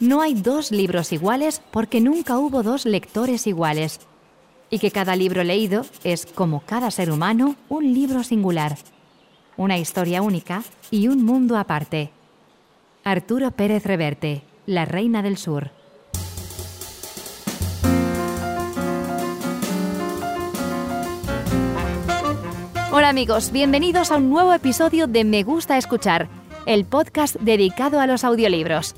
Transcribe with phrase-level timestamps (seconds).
[0.00, 4.00] no hay dos libros iguales porque nunca hubo dos lectores iguales.
[4.70, 8.78] Y que cada libro leído es, como cada ser humano, un libro singular.
[9.56, 12.10] Una historia única y un mundo aparte.
[13.04, 15.70] Arturo Pérez Reverte, La Reina del Sur.
[22.92, 26.28] Hola amigos, bienvenidos a un nuevo episodio de Me Gusta Escuchar,
[26.66, 28.94] el podcast dedicado a los audiolibros.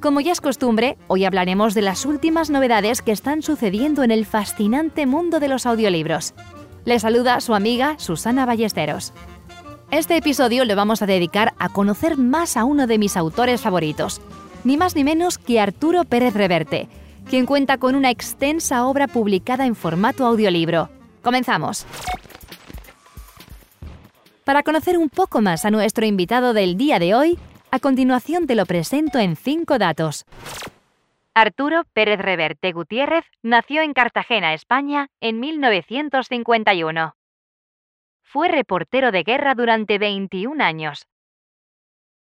[0.00, 4.26] Como ya es costumbre, hoy hablaremos de las últimas novedades que están sucediendo en el
[4.26, 6.34] fascinante mundo de los audiolibros.
[6.84, 9.12] Le saluda su amiga Susana Ballesteros.
[9.90, 14.20] Este episodio lo vamos a dedicar a conocer más a uno de mis autores favoritos,
[14.62, 16.88] ni más ni menos que Arturo Pérez Reverte,
[17.28, 20.90] quien cuenta con una extensa obra publicada en formato audiolibro.
[21.24, 21.86] Comenzamos.
[24.44, 27.38] Para conocer un poco más a nuestro invitado del día de hoy,
[27.70, 30.24] a continuación te lo presento en cinco datos.
[31.34, 37.14] Arturo Pérez Reverte Gutiérrez nació en Cartagena, España, en 1951.
[38.22, 41.06] Fue reportero de guerra durante 21 años.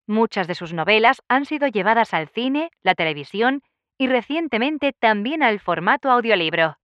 [0.05, 3.61] Muchas de sus novelas han sido llevadas al cine, la televisión
[3.97, 6.77] y recientemente también al formato audiolibro.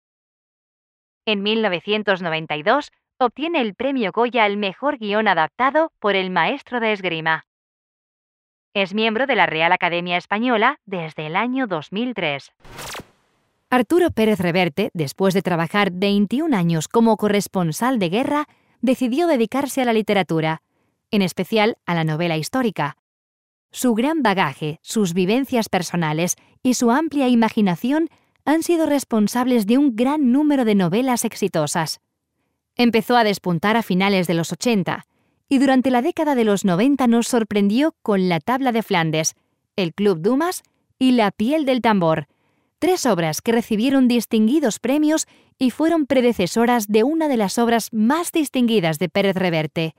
[1.26, 7.46] En 1992 obtiene el premio Goya al mejor guion adaptado por El Maestro de Esgrima.
[8.74, 12.52] Es miembro de la Real Academia Española desde el año 2003.
[13.70, 18.48] Arturo Pérez Reverte, después de trabajar 21 años como corresponsal de guerra,
[18.80, 20.60] decidió dedicarse a la literatura,
[21.12, 22.96] en especial a la novela histórica.
[23.70, 28.08] Su gran bagaje, sus vivencias personales y su amplia imaginación
[28.44, 32.00] han sido responsables de un gran número de novelas exitosas.
[32.74, 35.06] Empezó a despuntar a finales de los 80
[35.48, 39.34] y durante la década de los 90 nos sorprendió con La Tabla de Flandes,
[39.76, 40.62] El Club Dumas
[40.98, 42.26] y La piel del tambor,
[42.78, 45.26] tres obras que recibieron distinguidos premios
[45.58, 49.94] y fueron predecesoras de una de las obras más distinguidas de Pérez Reverte,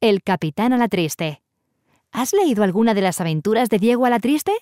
[0.00, 1.42] El Capitán a la Triste.
[2.10, 4.52] ¿Has leído alguna de las aventuras de Diego a la Triste?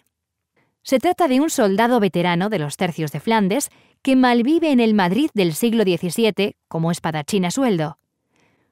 [0.82, 3.70] Se trata de un soldado veterano de los tercios de Flandes
[4.02, 7.98] que malvive en el Madrid del siglo XVII como espadachín a sueldo.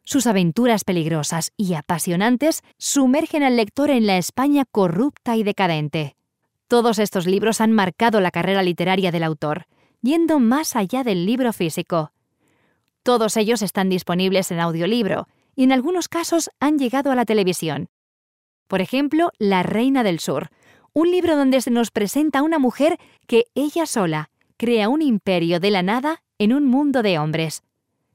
[0.08, 6.16] Sus aventuras peligrosas y apasionantes sumergen al lector en la España corrupta y decadente.
[6.66, 9.66] Todos estos libros han marcado la carrera literaria del autor,
[10.00, 12.12] yendo más allá del libro físico.
[13.02, 17.90] Todos ellos están disponibles en audiolibro y en algunos casos han llegado a la televisión.
[18.66, 20.48] Por ejemplo, La Reina del Sur,
[20.94, 25.70] un libro donde se nos presenta una mujer que ella sola crea un imperio de
[25.70, 27.62] la nada en un mundo de hombres,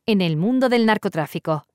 [0.07, 1.67] en el mundo del narcotráfico.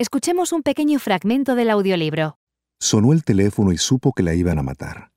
[0.00, 2.38] Escuchemos un pequeño fragmento del audiolibro.
[2.80, 5.12] Sonó el teléfono y supo que la iban a matar.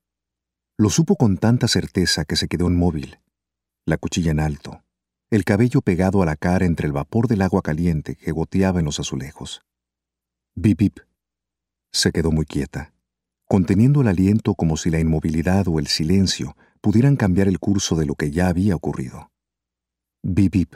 [0.78, 3.18] Lo supo con tanta certeza que se quedó inmóvil,
[3.86, 4.84] la cuchilla en alto,
[5.32, 8.86] el cabello pegado a la cara entre el vapor del agua caliente que goteaba en
[8.86, 9.62] los azulejos.
[10.54, 11.00] Bip bip.
[11.94, 12.92] Se quedó muy quieta
[13.48, 18.06] conteniendo el aliento como si la inmovilidad o el silencio pudieran cambiar el curso de
[18.06, 19.32] lo que ya había ocurrido.
[20.24, 20.76] Bip bip.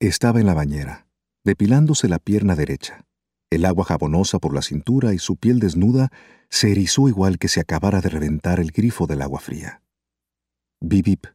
[0.00, 1.06] Estaba en la bañera,
[1.44, 3.04] depilándose la pierna derecha.
[3.50, 6.10] El agua jabonosa por la cintura y su piel desnuda
[6.48, 9.82] se erizó igual que si acabara de reventar el grifo del agua fría.
[10.80, 11.26] Bip bip.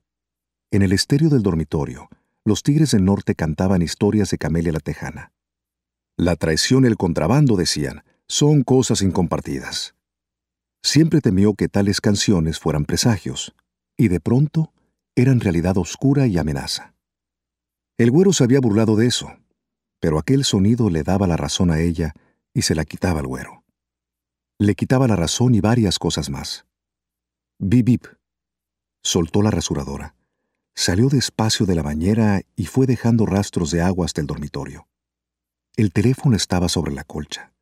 [0.71, 2.09] En el estéreo del dormitorio,
[2.43, 5.31] los tigres del norte cantaban historias de Camelia la Tejana.
[6.17, 9.95] La traición y el contrabando, decían, son cosas incompartidas.
[10.83, 13.53] Siempre temió que tales canciones fueran presagios,
[13.97, 14.73] y de pronto
[15.15, 16.93] eran realidad oscura y amenaza.
[17.97, 19.37] El güero se había burlado de eso,
[19.99, 22.13] pero aquel sonido le daba la razón a ella
[22.53, 23.63] y se la quitaba al güero.
[24.59, 26.65] Le quitaba la razón y varias cosas más.
[27.59, 28.05] Bip bip.
[29.03, 30.15] Soltó la rasuradora.
[30.75, 34.87] Salió despacio de la bañera y fue dejando rastros de agua hasta el dormitorio.
[35.75, 37.53] El teléfono estaba sobre la colcha,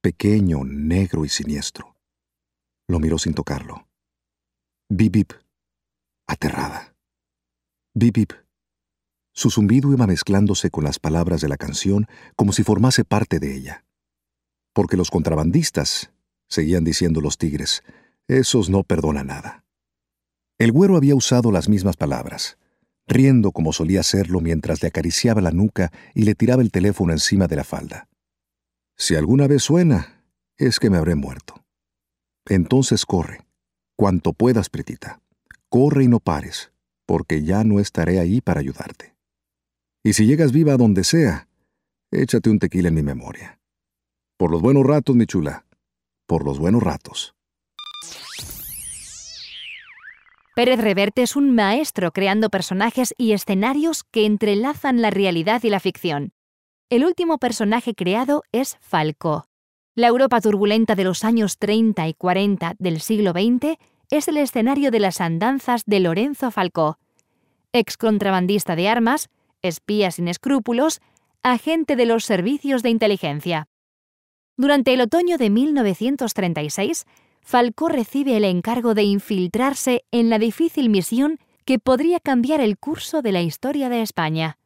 [0.00, 1.96] pequeño, negro y siniestro.
[2.88, 3.88] Lo miró sin tocarlo.
[4.88, 5.32] Bip bip.
[6.26, 6.94] Aterrada.
[7.94, 8.32] Bip bip.
[9.38, 13.54] Su zumbido iba mezclándose con las palabras de la canción como si formase parte de
[13.54, 13.84] ella.
[14.72, 16.10] Porque los contrabandistas,
[16.48, 17.84] seguían diciendo los tigres,
[18.26, 19.62] esos no perdonan nada.
[20.58, 22.58] El güero había usado las mismas palabras,
[23.06, 27.46] riendo como solía hacerlo mientras le acariciaba la nuca y le tiraba el teléfono encima
[27.46, 28.08] de la falda.
[28.96, 30.24] Si alguna vez suena,
[30.56, 31.64] es que me habré muerto.
[32.48, 33.46] Entonces corre,
[33.94, 35.20] cuanto puedas, Pretita.
[35.68, 36.72] Corre y no pares,
[37.06, 39.16] porque ya no estaré ahí para ayudarte.
[40.08, 41.48] Y si llegas viva a donde sea,
[42.10, 43.60] échate un tequila en mi memoria.
[44.38, 45.66] Por los buenos ratos, mi chula.
[46.26, 47.34] Por los buenos ratos.
[50.56, 55.78] Pérez Reverte es un maestro creando personajes y escenarios que entrelazan la realidad y la
[55.78, 56.32] ficción.
[56.88, 59.44] El último personaje creado es Falcó.
[59.94, 63.76] La Europa turbulenta de los años 30 y 40 del siglo XX
[64.10, 66.98] es el escenario de las andanzas de Lorenzo Falcó,
[67.74, 69.28] ex contrabandista de armas,
[69.62, 71.00] espía sin escrúpulos,
[71.42, 73.68] agente de los servicios de inteligencia.
[74.56, 77.06] Durante el otoño de 1936,
[77.40, 83.22] Falcó recibe el encargo de infiltrarse en la difícil misión que podría cambiar el curso
[83.22, 84.58] de la historia de España.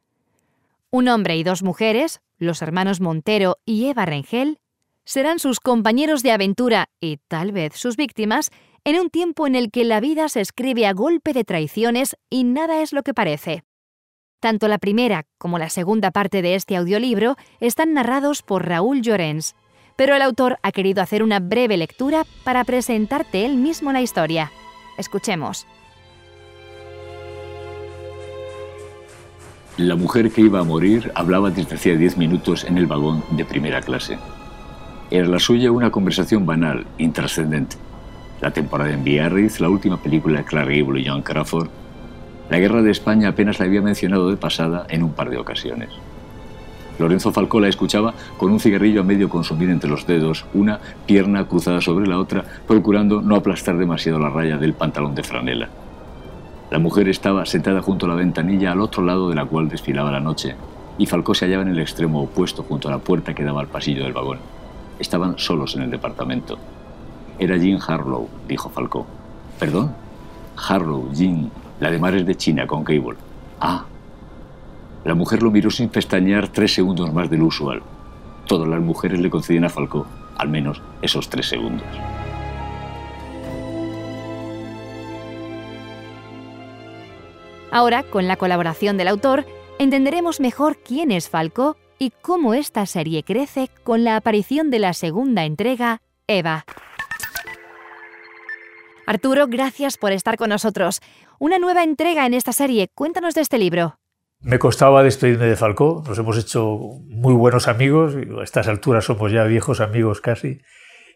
[0.89, 4.59] Un hombre y dos mujeres, los hermanos Montero y Eva Rengel,
[5.05, 8.51] serán sus compañeros de aventura y tal vez sus víctimas
[8.83, 12.43] en un tiempo en el que la vida se escribe a golpe de traiciones y
[12.43, 13.63] nada es lo que parece.
[14.43, 19.55] Tanto la primera como la segunda parte de este audiolibro están narrados por Raúl Llorens,
[19.95, 24.51] pero el autor ha querido hacer una breve lectura para presentarte él mismo la historia.
[24.97, 25.65] Escuchemos.
[29.77, 33.45] La mujer que iba a morir hablaba desde hacía diez minutos en el vagón de
[33.45, 34.17] primera clase.
[35.09, 37.77] Era la suya una conversación banal, intrascendente.
[38.41, 41.69] La temporada en Biarritz, la última película de Clark Gable y John Crawford.
[42.53, 45.89] La guerra de España apenas la había mencionado de pasada en un par de ocasiones.
[46.99, 51.47] Lorenzo Falcó la escuchaba con un cigarrillo a medio consumir entre los dedos, una pierna
[51.47, 55.69] cruzada sobre la otra, procurando no aplastar demasiado la raya del pantalón de franela.
[56.69, 60.11] La mujer estaba sentada junto a la ventanilla al otro lado de la cual desfilaba
[60.11, 60.55] la noche,
[60.99, 63.67] y Falcó se hallaba en el extremo opuesto junto a la puerta que daba al
[63.67, 64.37] pasillo del vagón.
[64.99, 66.59] Estaban solos en el departamento.
[67.39, 69.07] Era Jean Harlow, dijo Falcó.
[69.57, 69.95] ¿Perdón?
[70.55, 71.49] Harlow, Jean,
[71.83, 73.17] la de mares de China con Cable.
[73.59, 73.83] Ah,
[75.03, 77.83] la mujer lo miró sin pestañear tres segundos más de lo usual.
[78.47, 80.07] Todas las mujeres le concedían a Falcó,
[80.37, 81.85] al menos esos tres segundos.
[87.69, 89.45] Ahora, con la colaboración del autor,
[89.77, 94.93] entenderemos mejor quién es Falcó y cómo esta serie crece con la aparición de la
[94.93, 96.63] segunda entrega, Eva.
[99.05, 101.01] Arturo, gracias por estar con nosotros.
[101.39, 102.89] Una nueva entrega en esta serie.
[102.95, 103.99] Cuéntanos de este libro.
[104.39, 106.77] Me costaba despedirme de Falcó, nos hemos hecho
[107.07, 110.59] muy buenos amigos, a estas alturas somos ya viejos amigos casi,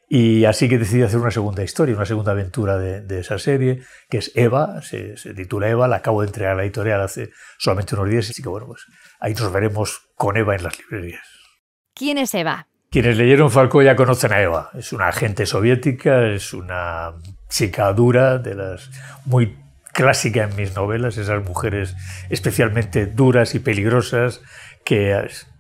[0.08, 4.20] y así que decidí hacer una segunda historia, una segunda aventura de, esa serie, que
[4.20, 8.10] es Eva, se, titula Eva, la acabo de entregar a la editorial hace solamente unos
[8.10, 8.86] días, así que bueno, pues
[9.20, 11.28] ahí nos veremos con Eva en las librerías.
[11.94, 12.70] ¿Quién es Eva?
[12.98, 17.14] Quienes leyeron Falcó ya conocen a Eva, es una agente soviética, es una
[17.48, 18.90] chica dura, de las
[19.24, 19.56] muy
[19.94, 21.96] clásica en mis novelas, esas mujeres
[22.32, 24.42] especialmente duras y peligrosas
[24.84, 25.16] que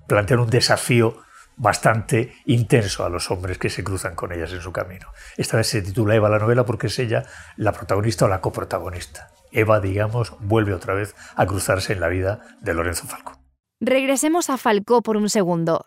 [0.07, 1.15] plantean un desafío
[1.57, 5.05] bastante intenso a los hombres que se cruzan con ellas en su camino.
[5.37, 7.23] Esta vez se titula Eva la novela porque es ella
[7.55, 9.29] la protagonista o la coprotagonista.
[9.51, 13.39] Eva, digamos, vuelve otra vez a cruzarse en la vida de Lorenzo Falcó.
[13.79, 15.85] Regresemos a Falcó por un segundo.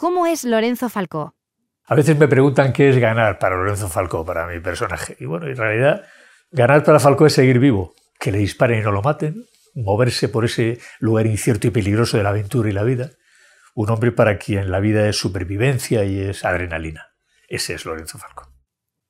[0.00, 1.34] ¿Cómo es Lorenzo Falcó?
[1.84, 5.14] A veces me preguntan qué es ganar para Lorenzo Falcó, para mi personaje.
[5.20, 6.06] Y bueno, en realidad
[6.50, 9.44] Ganar para Falcó es seguir vivo, que le disparen y no lo maten,
[9.74, 13.10] moverse por ese lugar incierto y peligroso de la aventura y la vida.
[13.74, 17.08] Un hombre para quien la vida es supervivencia y es adrenalina.
[17.46, 18.50] Ese es Lorenzo Falcó.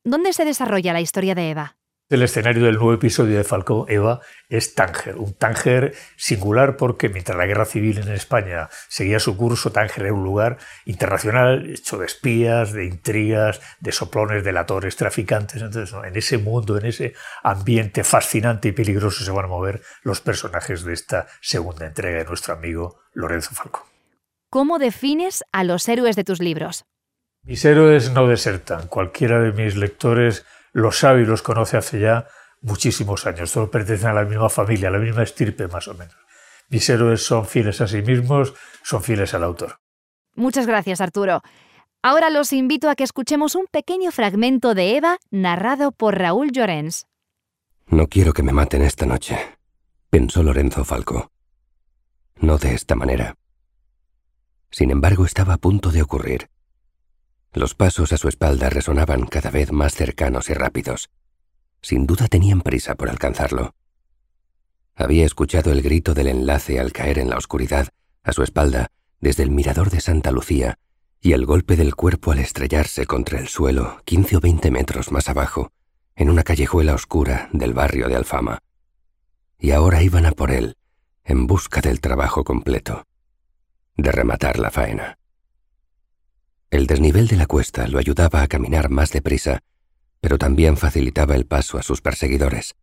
[0.02, 1.76] ¿Dónde se desarrolla la historia de Eva?
[2.10, 7.38] El escenario del nuevo episodio de Falcó, Eva, es Tánger, un Tánger singular porque mientras
[7.38, 12.06] la guerra civil en España seguía su curso, Tánger era un lugar internacional hecho de
[12.06, 15.62] espías, de intrigas, de soplones, delatores, traficantes.
[15.62, 17.14] Entonces, en ese mundo, en ese
[17.44, 22.24] ambiente fascinante y peligroso se van a mover los personajes de esta segunda entrega de
[22.24, 23.86] nuestro amigo Lorenzo Falcó.
[24.50, 26.86] ¿Cómo defines a los héroes de tus libros?
[27.44, 28.88] Mis héroes no desertan.
[28.88, 32.26] Cualquiera de mis lectores los sabe y los conoce hace ya
[32.60, 33.52] muchísimos años.
[33.52, 36.16] Todos pertenecen a la misma familia, a la misma estirpe más o menos.
[36.68, 39.80] Mis héroes son fieles a sí mismos, son fieles al autor.
[40.34, 41.42] Muchas gracias, Arturo.
[42.02, 47.06] Ahora los invito a que escuchemos un pequeño fragmento de Eva narrado por Raúl Llorens.
[47.86, 49.36] No quiero que me maten esta noche,
[50.08, 51.30] pensó Lorenzo Falco.
[52.36, 53.34] No de esta manera.
[54.70, 56.48] Sin embargo, estaba a punto de ocurrir.
[57.52, 61.10] Los pasos a su espalda resonaban cada vez más cercanos y rápidos.
[61.82, 63.74] Sin duda tenían prisa por alcanzarlo.
[64.94, 67.88] Había escuchado el grito del enlace al caer en la oscuridad,
[68.22, 68.88] a su espalda,
[69.20, 70.78] desde el mirador de Santa Lucía,
[71.20, 75.28] y el golpe del cuerpo al estrellarse contra el suelo, quince o veinte metros más
[75.28, 75.72] abajo,
[76.14, 78.60] en una callejuela oscura del barrio de Alfama.
[79.58, 80.76] Y ahora iban a por él,
[81.24, 83.06] en busca del trabajo completo,
[83.96, 85.19] de rematar la faena.
[86.70, 89.60] El desnivel de la cuesta lo ayudaba a caminar más deprisa,
[90.20, 92.76] pero también facilitaba el paso a sus perseguidores.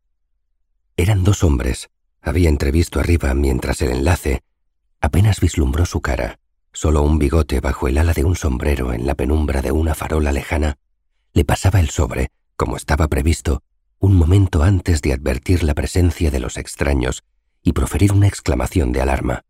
[0.98, 1.90] Eran dos hombres.
[2.22, 4.44] Había entrevisto arriba mientras el enlace
[5.00, 6.40] apenas vislumbró su cara.
[6.74, 10.32] Solo un bigote bajo el ala de un sombrero en la penumbra de una farola
[10.32, 10.78] lejana
[11.34, 13.62] le pasaba el sobre, como estaba previsto,
[14.00, 17.24] un momento antes de advertir la presencia de los extraños
[17.64, 19.44] y proferir una exclamación de alarma.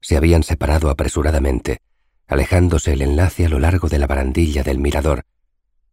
[0.00, 1.80] Se habían separado apresuradamente,
[2.30, 5.24] alejándose el enlace a lo largo de la barandilla del mirador.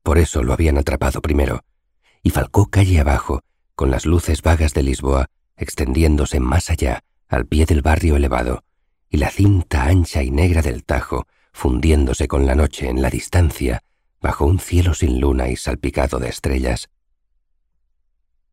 [0.04, 1.66] Por eso lo habían atrapado primero,
[2.24, 3.42] y Falcó calle abajo,
[3.76, 5.28] con las luces vagas de Lisboa
[5.58, 8.64] extendiéndose más allá, al pie del barrio elevado,
[9.10, 13.82] y la cinta ancha y negra del Tajo fundiéndose con la noche en la distancia,
[14.22, 16.90] bajo un cielo sin luna y salpicado de estrellas.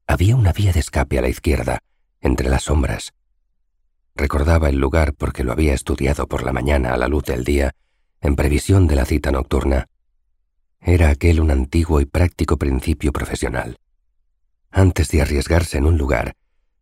[0.06, 1.80] Había una vía de escape a la izquierda,
[2.22, 3.12] entre las sombras.
[4.16, 7.74] Recordaba el lugar porque lo había estudiado por la mañana a la luz del día,
[8.20, 9.88] en previsión de la cita nocturna.
[10.80, 13.78] Era aquel un antiguo y práctico principio profesional.
[14.70, 16.36] Antes de arriesgarse en un lugar,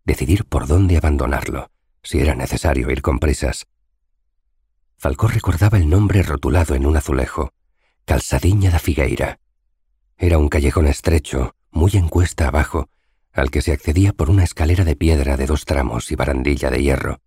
[0.04, 1.70] decidir por dónde abandonarlo,
[2.02, 3.66] si era necesario ir con prisas.
[4.98, 7.52] Falcó recordaba el nombre rotulado en un azulejo,
[8.04, 9.38] Calzadiña da Figueira.
[10.18, 12.88] Era un callejón estrecho, muy en cuesta abajo,
[13.32, 16.82] al que se accedía por una escalera de piedra de dos tramos y barandilla de
[16.82, 17.21] hierro.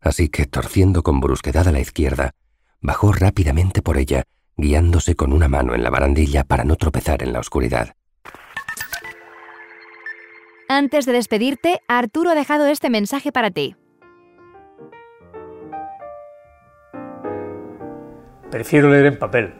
[0.00, 2.32] Así que, torciendo con brusquedad a la izquierda,
[2.80, 4.24] bajó rápidamente por ella,
[4.56, 7.94] guiándose con una mano en la barandilla para no tropezar en la oscuridad.
[10.68, 13.74] Antes de despedirte, Arturo ha dejado este mensaje para ti.
[18.50, 19.54] Prefiero leer en papel,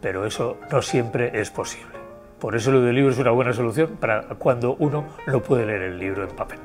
[0.00, 1.94] pero eso no siempre es posible.
[2.38, 5.98] Por eso el audiolibro es una buena solución para cuando uno no puede leer el
[5.98, 6.58] libro en papel.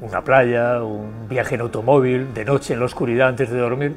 [0.00, 3.96] Una playa, un viaje en automóvil, de noche en la oscuridad antes de dormir,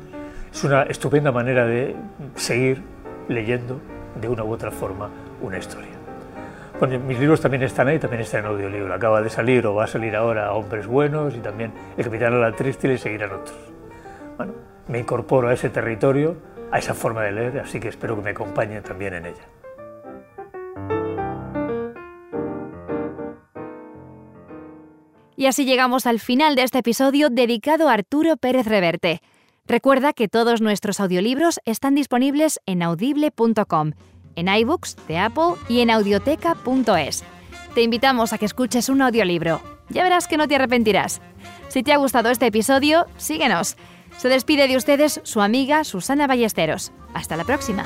[0.51, 1.95] es una estupenda manera de
[2.35, 2.81] seguir
[3.27, 3.79] leyendo
[4.19, 5.09] de una u otra forma
[5.41, 5.91] una historia.
[6.79, 8.91] Bueno, mis libros también están ahí, también están en audiolibro.
[8.91, 12.51] Acaba de salir o va a salir ahora Hombres Buenos y también El Capitán la
[12.53, 13.59] Triste y seguirán otros.
[14.37, 14.53] Bueno,
[14.87, 16.35] me incorporo a ese territorio,
[16.71, 19.60] a esa forma de leer, así que espero que me acompañen también en ella.
[25.37, 29.21] Y así llegamos al final de este episodio dedicado a Arturo Pérez Reverte.
[29.65, 33.93] Recuerda que todos nuestros audiolibros están disponibles en audible.com
[34.35, 37.23] en iBooks de Apple y en audioteca.es.
[37.73, 39.61] Te invitamos a que escuches un audiolibro.
[39.89, 41.21] Ya verás que no te arrepentirás.
[41.69, 43.77] Si te ha gustado este episodio, síguenos.
[44.17, 46.91] Se despide de ustedes su amiga Susana Ballesteros.
[47.13, 47.85] Hasta la próxima.